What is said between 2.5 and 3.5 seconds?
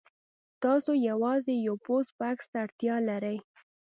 ته اړتیا لرئ